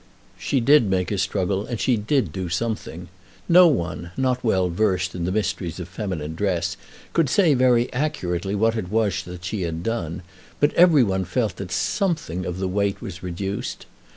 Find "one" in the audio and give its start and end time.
3.67-4.09, 11.03-11.23